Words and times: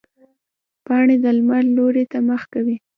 پاڼې 0.85 1.15
د 1.23 1.25
لمر 1.37 1.63
لوري 1.75 2.03
ته 2.11 2.17
مخ 2.27 2.41
کوي 2.53 2.75